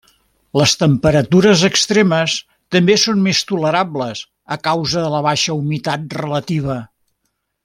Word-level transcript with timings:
Les 0.59 0.71
temperatures 0.83 1.65
extremes 1.67 2.37
també 2.77 2.97
són 3.03 3.21
més 3.27 3.43
tolerables 3.53 4.25
a 4.57 4.61
causa 4.69 5.05
de 5.05 5.13
la 5.17 5.21
baixa 5.31 5.59
humitat 5.63 6.19
relativa. 6.23 6.81